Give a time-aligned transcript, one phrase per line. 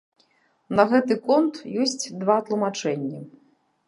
[0.77, 3.21] На гэты конт ёсць два тлумачэнні.